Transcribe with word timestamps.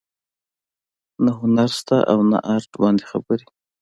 نه 1.23 1.31
هنر 1.39 1.69
شته 1.77 1.97
او 2.11 2.19
نه 2.31 2.37
ارټ 2.55 2.71
باندې 2.81 3.03
خبرې 3.11 3.45